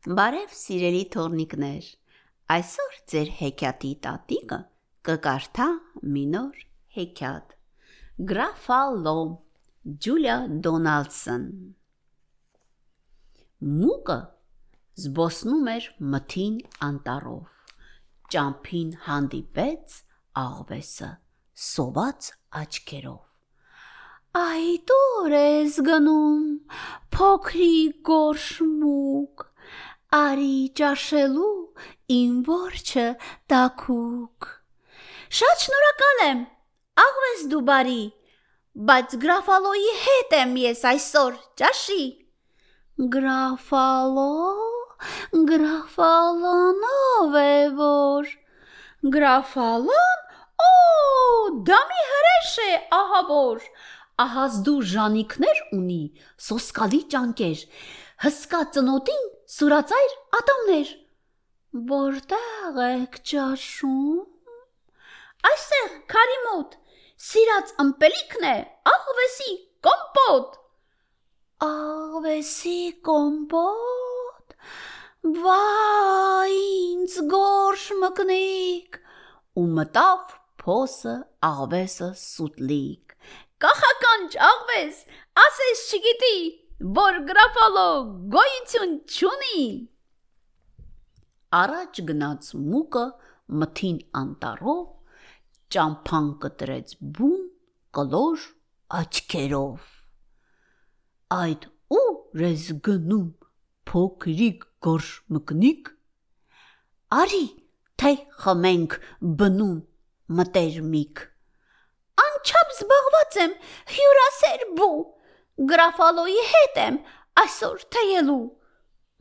Բարև 0.00 0.52
սիրելի 0.56 1.00
թորնիկներ։ 1.12 1.86
Այսօր 2.54 2.94
ձեր 3.12 3.30
հեքիաթի 3.36 3.88
տատիկը 4.06 4.56
կկարդա 5.08 5.66
մի 6.14 6.22
նոր 6.34 6.62
հեքիաթ։ 6.96 7.52
Գրաֆալո 8.30 9.12
Ջուլիա 10.06 10.36
Դոնալդսոն 10.66 11.44
Մուկը 13.74 14.18
զբոսնում 15.04 15.68
էր 15.74 15.90
մթին 16.16 16.56
անտառով։ 16.88 17.76
Ճամփին 18.32 18.96
հանդիպեց 19.10 20.00
աղվեսը 20.46 21.10
սոված 21.68 22.32
աչքերով։ 22.64 23.20
Այ 24.46 24.66
դուր 24.88 25.36
ես 25.36 25.78
գնում, 25.92 26.42
փոքրիկ 27.12 28.02
գորշմուկ, 28.08 29.49
արի 30.10 30.54
ճաշելու 30.74 31.50
իմ 32.10 32.38
որջը 32.46 33.04
տակուկ։ 33.52 34.48
Շատ 35.38 35.62
շնորհակալ 35.64 36.22
եմ, 36.24 36.40
աղվես 37.02 37.44
դու 37.52 37.60
բարի, 37.68 38.02
բայց 38.90 39.14
գրաֆալոյի 39.22 39.94
հետ 40.06 40.36
եմ 40.40 40.56
ես 40.64 40.82
այսօր 40.90 41.38
ճաշի։ 41.62 42.02
Գրաֆալո, 43.14 44.26
գրաֆալոն 45.54 46.84
ով 46.90 47.40
է 47.44 47.54
որ։ 47.78 48.36
Գրաֆալոն, 49.14 50.20
օ, 50.66 50.74
դա 51.70 51.82
մի 51.94 52.04
հրեշ 52.12 52.54
է, 52.66 52.70
ահա 52.98 53.26
որ։ 53.30 53.66
Ահազդու 54.26 54.80
ժանիքներ 54.90 55.66
ունի, 55.78 56.04
սոսկալի 56.50 57.04
ճանկեր, 57.14 57.68
հսկա 58.26 58.66
ծնոտին 58.74 59.28
սուրածայր 59.50 60.12
ատամներ։ 60.38 60.90
Որտեղ 61.90 62.76
եք 62.84 63.16
ճաշում։ 63.30 64.20
Այստեղ 65.50 65.88
քարի 66.12 66.38
մոտ 66.44 66.76
սիրած 67.20 67.72
ըմպելիքն 67.84 68.46
է, 68.50 68.54
աղվեսի 68.92 69.54
կոմպոտ։ 69.86 70.54
Աղվեսի 71.66 72.78
կոմպոտ։ 73.10 74.56
Վայ, 75.42 76.54
ինձ 76.54 77.18
գորշ 77.34 77.90
մկնիկ։ 78.04 79.02
Ու 79.60 79.68
մտավ 79.80 80.34
փոսը 80.62 81.16
աղվեսը 81.50 82.10
սուտլիկ։ 82.22 83.16
Կախականջ 83.66 84.40
աղվես, 84.54 85.06
ասես 85.44 85.86
չգիտի, 85.90 86.36
որ 86.80 87.16
գրաֆալո 87.28 87.88
գոյություն 88.32 88.92
չունի։ 89.04 89.64
Առաջ 91.58 92.00
գնաց 92.08 92.48
մուկը 92.56 93.02
մթին 93.60 93.98
անտառով, 94.20 94.86
ճամփան 95.76 96.30
կտրեց 96.44 96.94
բուն 97.18 97.44
կլոր 97.98 98.46
աչքերով։ 99.00 99.92
Այդ 101.36 101.68
ու 101.98 102.08
ռեզ 102.40 102.66
գնում 102.88 103.28
փոքրիկ 103.92 104.66
գորշ 104.88 105.12
մկնիկ 105.36 105.94
արի 107.20 107.44
թե 108.00 108.16
խմենք 108.40 109.00
բնում 109.40 109.78
մտերմիկ 110.40 111.26
անչափ 112.24 112.76
զբաղված 112.80 113.40
եմ 113.44 113.56
հյուրասեր 113.96 114.68
բու 114.80 114.94
գրաֆալոյի 115.68 116.42
հետ 116.50 116.78
եմ 116.80 116.96
այսօր 117.40 117.82
թեյելու։ 117.94 118.40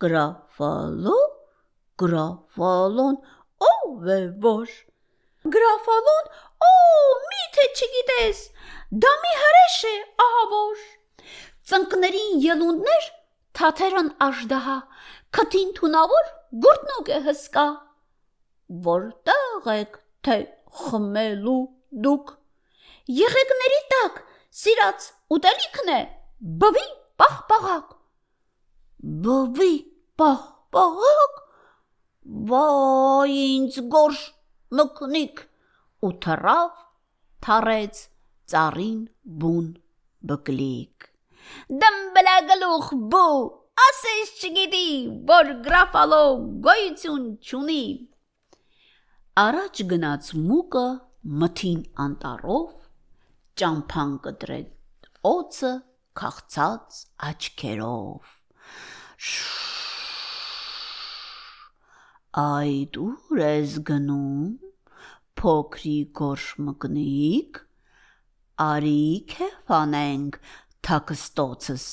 Գրաֆալո, 0.04 1.18
գրաֆալոն 2.00 3.18
ով 3.70 4.08
է 4.16 4.20
որ։ 4.46 4.76
Գրաֆալոն, 5.56 6.30
օ, 6.68 6.72
միթե 7.32 7.66
չգիտես, 7.76 8.44
դա 9.04 9.12
մի 9.24 9.34
հրեշ 9.42 9.78
է, 9.90 9.94
ահա 10.26 10.46
որ։ 10.54 10.86
Ծնկներին 11.72 12.40
ելունդներ, 12.46 13.10
թաթերն 13.60 14.12
աշդահա, 14.28 14.78
քթին 15.36 15.74
թունավոր, 15.80 16.32
գուրտնուկ 16.66 17.12
է 17.16 17.20
հսկա։ 17.28 17.66
Որտեղ 18.88 19.70
եք 19.76 20.00
թե 20.28 20.38
խմելու 20.86 21.60
դուք։ 22.08 22.34
Եղեգների 23.20 23.82
տակ, 23.94 24.24
սիրած 24.62 25.12
ուտելիքն 25.36 25.94
է, 25.96 26.00
Բվի 26.40 26.86
պաղպաղակ։ 27.20 27.88
Բվի 29.24 29.74
պաղպաղակ։ 30.22 31.40
Վայ 32.52 33.34
ինձ 33.40 33.80
գորշ 33.96 34.22
մկնիկ 34.80 35.42
ու 36.08 36.12
թռավ 36.26 36.78
թարեց 37.48 38.00
ծառին 38.54 39.02
բուն 39.42 39.68
բկլիկ։ 40.32 41.10
Դմբլա 41.84 42.38
գլուխ 42.54 42.88
բու 43.16 43.44
ասես 43.88 44.32
չգիտի 44.40 44.88
որ 45.34 45.52
գրաֆալո 45.68 46.24
գոյություն 46.70 47.28
չունի։ 47.44 47.84
Առաջ 49.44 49.84
գնաց 49.92 50.32
մուկը 50.48 50.88
մթին 51.44 51.84
անտառով 52.08 52.74
ճամփան 53.60 54.18
կտրեց 54.30 55.14
օծը 55.36 55.76
քաղցած 56.20 57.00
աչքերով։ 57.30 58.36
Այ 62.40 62.74
դուր 62.96 63.42
ես 63.42 63.76
գնում, 63.90 64.50
փոքրի 65.40 65.98
գորշ 66.20 66.48
մկնիկ, 66.68 67.62
արի 68.66 69.04
քեֆանենք 69.34 70.40
թակստոցս 70.88 71.86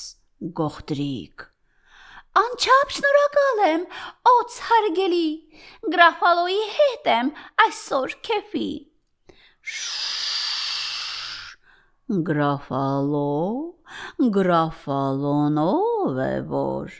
գողտրիկ։ 0.59 1.45
Անչափ 2.37 2.91
շնորհակալ 2.97 3.61
եմ, 3.67 3.85
օց 4.31 4.57
հարգելի, 4.69 5.29
գրաֆալոյի 5.95 6.65
հետ 6.79 7.09
եմ 7.17 7.31
այսօր 7.67 8.17
քեֆի։ 8.27 8.67
Գրաֆալո, 12.07 13.75
գրաֆալոնով 14.31 16.19
է 16.23 16.35
որ։ 16.47 16.93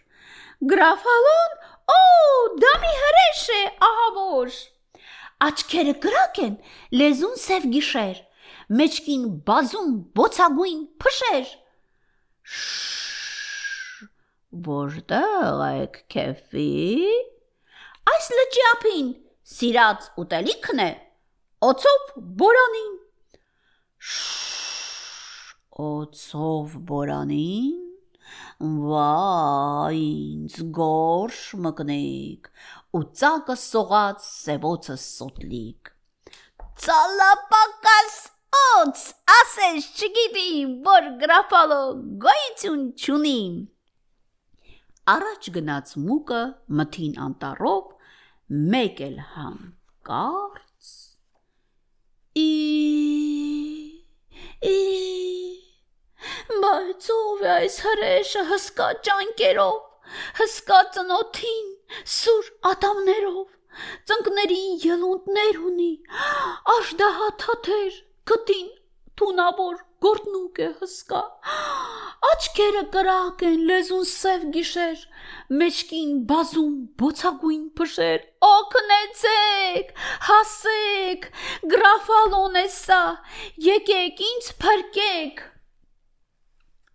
Գրաֆալոն, 0.71 1.53
օ, 1.93 1.99
դա 2.59 2.71
մի 2.81 2.89
հրեշ 3.03 3.43
է, 3.55 3.59
ահա 3.87 4.07
որ։ 4.17 4.57
Աչքերը 5.47 5.93
կրակ 6.03 6.41
են, 6.43 6.57
լեզուն 6.99 7.39
սև 7.39 7.67
գիշեր, 7.75 8.19
մեջքին 8.81 9.23
բազում 9.47 9.93
բոցագույն 10.19 10.81
փշեր։ 11.05 11.53
Որտեղ 14.67 15.63
եք 15.69 16.01
քեֆի։ 16.17 16.67
Այս 18.11 18.27
լճի 18.41 18.67
ափին 18.73 19.07
սիրած 19.55 20.11
ուտելիքն 20.25 20.83
է, 20.83 20.89
օծով 21.71 22.11
բորանին։ 22.43 22.91
Շ 24.11 24.36
օծով 25.85 26.77
բորանին 26.89 27.83
վայ 28.87 29.97
ինձ 29.97 30.55
գորշ 30.77 31.41
մկնիկ 31.65 32.49
ու 32.97 33.03
ծակը 33.21 33.55
սողած 33.63 34.25
սևոցը 34.27 34.95
սոտլիկ 35.03 35.91
ցալապակաս 36.85 38.17
օծ 38.61 39.05
ասես 39.35 39.87
չգիտի 40.01 40.49
որ 40.89 41.09
գրաֆալո 41.23 41.81
գոյություն 42.25 42.83
չունի 42.97 43.39
առաջ 45.15 45.49
գնաց 45.57 45.95
մուկը 46.07 46.43
մթին 46.81 47.17
անտառով 47.27 47.93
մեկ 48.73 49.03
էլ 49.09 49.19
համ 49.33 49.59
կարծ 50.09 50.91
ի 52.41 52.49
ի 54.73 55.06
Բայց 56.47 57.07
ով 57.13 57.41
է 57.43 57.47
այս 57.53 57.73
հրեշը 57.83 58.41
հսկա 58.49 58.85
ճանկերով, 59.05 59.79
հսկա 60.37 60.77
ծնոթին, 60.95 61.65
սուր 62.17 62.51
ատամներով, 62.69 63.49
ծնկներին 64.11 64.77
ելունդներ 64.83 65.59
ունի, 65.69 65.89
աշդահա 66.75 67.27
թաթեր, 67.43 67.97
գտին 68.31 68.69
թունավոր 69.19 69.81
գորտնուկ 70.07 70.61
է 70.63 70.69
հսկա։ 70.79 71.21
Աչքերը 72.29 72.85
կրակ 72.95 73.43
են, 73.49 73.59
լեզուն 73.71 74.07
սև 74.13 74.47
գիշեր, 74.55 75.03
մեջքին 75.59 76.15
բազում 76.31 76.79
բոցագույն 77.03 77.67
փշեր։ 77.81 78.25
Օգնեցեք, 78.53 79.93
հասեք, 80.31 81.29
գրաֆալոն 81.75 82.57
է 82.63 82.65
սա, 82.79 83.03
եկեք 83.67 84.25
ինձ 84.31 84.51
փրկեք 84.63 85.45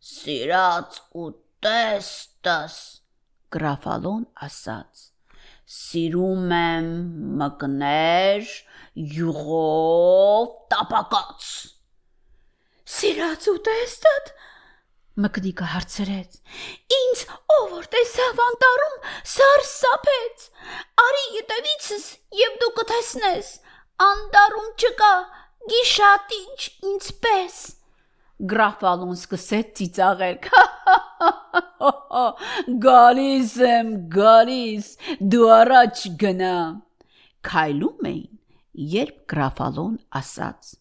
սիրած 0.02 0.96
ու 1.14 1.28
տեստս 1.62 2.76
գրաֆալոն 3.54 4.22
ասաց. 4.46 5.08
Սիրում 5.72 6.54
եմ 6.56 6.88
մկներ 7.43 8.49
յուղով 9.16 10.49
տապակած։ 10.72 11.50
Սիրած 12.96 13.46
ուտեստդ 13.52 14.32
Մկնիկը 15.22 15.66
հարցրեց. 15.75 16.37
Ինչ 16.96 17.16
ով 17.54 17.64
որ 17.72 17.88
տեսավ 17.94 18.38
անտառում 18.46 18.94
սարսափեց։ 19.32 20.46
Արի 21.04 21.26
յետևիցս 21.34 22.06
եւ 22.40 22.56
դու 22.62 22.70
կտեսնես։ 22.78 23.50
Անտառում 24.06 24.70
չկա 24.81 25.12
գիշատիչ 25.75 26.58
ինձպես։ 26.93 27.60
Գրաֆալուն 28.50 29.14
սկսեց 29.14 29.68
ծիծաղել։ 29.78 30.38
Գալիս 32.86 33.52
եմ, 33.68 33.92
գալիս, 34.12 34.88
դու 35.34 35.46
առաջ 35.56 36.02
գնա։ 36.22 36.56
Քայլում 37.46 38.08
էին, 38.10 38.32
երբ 38.96 39.16
գրաֆալոն 39.32 39.94
ասաց. 40.20 40.72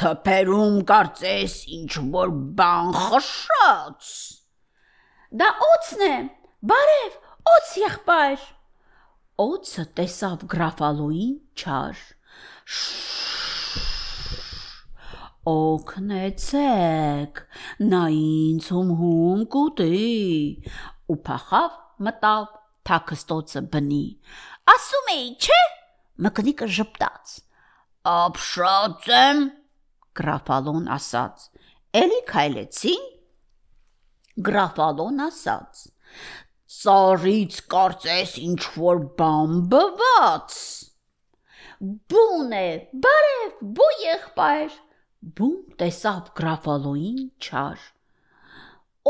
Թփերում 0.00 0.80
կարծես 0.88 1.54
ինչ 1.76 1.92
որ 2.16 2.32
բան 2.58 2.90
խշած։ 2.96 4.10
Դա 5.40 5.48
օծն 5.68 6.04
է։ 6.08 6.16
Բարև, 6.72 7.16
օծ 7.52 7.72
եղբայր։ 7.82 8.50
Օծը 9.46 9.84
տեսավ 10.00 10.44
գրաֆալոին 10.52 11.34
չար։ 11.60 12.04
Օգնեցեք, 15.46 17.40
նա 17.86 18.00
ինձ 18.18 18.68
հում-հում 18.74 19.42
կուտի։ 19.54 19.98
Ու 21.12 21.16
փախավ 21.28 21.76
մտավ 22.06 22.46
թաքստոցը 22.90 23.60
բնի։ 23.74 24.06
Ասում 24.72 25.10
էի, 25.12 25.28
չէ՞։ 25.46 25.58
Մկնիկը 26.26 26.66
ժպտաց։ 26.78 27.34
Ապշած 28.12 29.06
եմ, 29.18 29.44
գրաֆալոն 30.18 30.88
ասաց։ 30.96 31.44
Էլի 32.00 32.18
քայլեցին։ 32.32 33.04
Գրաֆալոն 34.48 35.22
ասաց. 35.28 35.84
Ծառից 36.76 37.60
կարծես 37.70 38.34
ինչ 38.48 38.62
որ 38.80 39.04
բան 39.20 39.54
բված։ 39.70 40.58
Բուն 42.10 42.52
է, 42.58 42.66
բարև, 43.06 43.56
բու 43.78 43.92
եղբայր։ 44.02 44.76
Բուն 45.26 45.54
տեսավ 45.80 46.28
գրաֆալոին 46.38 47.22
չար։ 47.42 47.86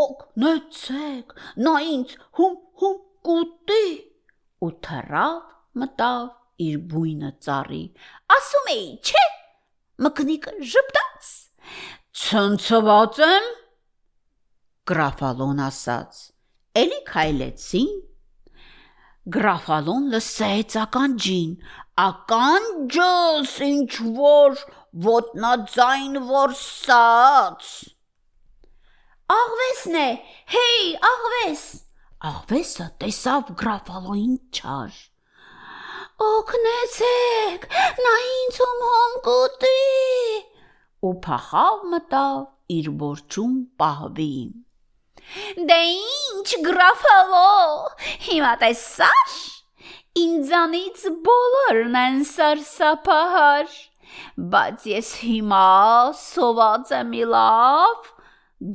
Օգնեցեք, 0.03 1.35
նա 1.67 1.75
ինձ 1.93 2.15
հում-հում 2.39 2.97
կուտի 3.29 3.89
ու 4.65 4.71
թռավ 4.87 5.43
մտավ 5.83 6.25
իր 6.67 6.79
բույնը 6.93 7.31
ծառի։ 7.47 7.83
Ասում 8.37 8.71
էի, 8.73 8.87
չէ՞ 9.05 9.25
մկնիկը 10.07 10.55
ժպտաց։ 10.73 11.31
Ցնցված 12.23 13.21
եմ, 13.27 13.47
գրաֆալոն 14.89 15.63
ասաց։ 15.67 16.23
Էլի 16.81 17.01
քայլեցին։ 17.11 17.93
Գրաֆալոն 19.37 20.11
լսեց 20.15 20.77
ականջին, 20.87 21.53
ականջս 22.07 23.55
ինչ 23.67 23.93
որ 24.17 24.61
ոտնաձայն 25.05 26.15
որսած։ 26.29 27.67
Աղվեսն 29.35 29.99
է, 30.01 30.07
հեյ, 30.55 30.85
աղվես։ 31.09 31.65
Աղվեսը 32.31 32.87
տեսավ 33.03 33.51
գրաֆալոին 33.61 34.37
չար։ 34.57 35.01
Օգնեցեք, 36.27 37.67
նա 38.07 38.13
ինձ 38.27 38.61
հում 38.63 39.19
կուտի։ 39.27 39.81
Ու 41.07 41.13
փախավ 41.27 41.83
մտավ 41.93 42.39
իր 42.77 42.89
որջում 43.03 43.59
պահվի։ 43.83 44.31
Դե 45.69 45.81
ինչ 45.91 46.49
գրաֆալո, 46.71 47.51
հիմա 48.31 48.55
տեսար։ 48.63 49.37
Ինձանից 50.23 51.05
բոլորն 51.27 52.01
են 52.01 52.23
սարսափահար, 52.31 53.77
բայց 54.55 54.87
ես 54.93 55.11
հիմա 55.25 55.65
սոված 56.21 56.95
եմ 57.01 57.19
լավ, 57.33 58.13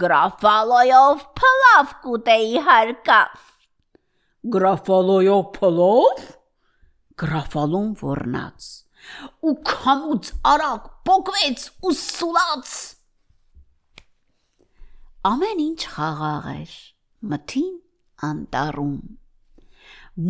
գրաֆալոյով 0.03 1.25
փլավ 1.41 1.95
կուտեի 2.05 2.61
հարկավ։ 2.67 3.49
Գրաֆալոյով 4.55 5.49
փլավ 5.57 6.29
գրաֆալուն 7.21 7.89
ոռնաց 8.01 8.67
ու 9.49 9.53
քամուց 9.69 10.29
արագ 10.51 10.88
փոկվեց 11.07 11.65
ու 11.89 11.94
սուլաց 11.99 12.71
ամեն 15.29 15.61
ինչ 15.65 15.81
խաղաղ 15.95 16.47
էր 16.53 16.77
մթին 17.33 17.75
անտառում 18.29 18.95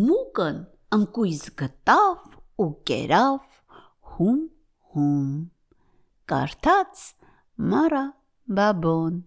մուկն 0.00 0.58
ընկույզ 0.98 1.44
գտավ 1.62 2.36
ու 2.64 2.70
կերավ 2.90 3.40
հում 4.16 4.42
հում 4.94 5.28
կարդաց 6.32 7.04
մարա 7.72 8.04
բաբոն 8.58 9.20